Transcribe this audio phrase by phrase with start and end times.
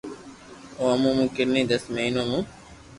[0.79, 2.41] او مون ڪني دس مھينون مون